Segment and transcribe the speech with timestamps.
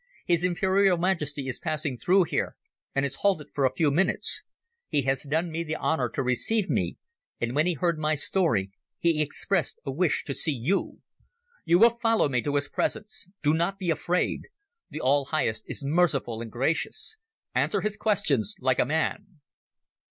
[0.25, 2.55] His Imperial Majesty is passing through here,
[2.95, 4.41] and has halted for a few minutes.
[4.87, 6.97] He has done me the honour to receive me,
[7.39, 11.01] and when he heard my story he expressed a wish to see you.
[11.65, 13.29] You will follow me to his presence.
[13.43, 14.47] Do not be afraid.
[14.89, 17.15] The All Highest is merciful and gracious.
[17.53, 19.39] Answer his questions like a man."